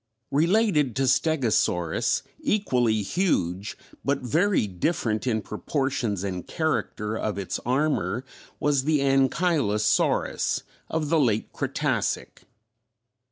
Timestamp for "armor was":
7.67-8.85